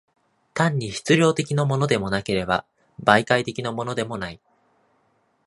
[0.55, 2.65] 単に質料的のものでもなければ、
[3.03, 4.39] 媒介的のものでもない。